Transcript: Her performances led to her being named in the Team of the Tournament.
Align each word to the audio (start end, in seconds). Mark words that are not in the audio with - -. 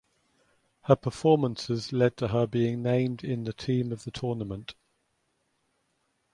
Her 0.85 0.95
performances 0.95 1.93
led 1.93 2.17
to 2.17 2.29
her 2.29 2.47
being 2.47 2.81
named 2.81 3.23
in 3.23 3.43
the 3.43 3.53
Team 3.53 3.91
of 3.91 4.03
the 4.03 4.09
Tournament. 4.09 4.73